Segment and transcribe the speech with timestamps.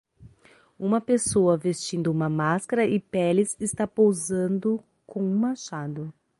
[0.79, 6.11] Uma pessoa vestindo uma máscara e peles está posando com um machado.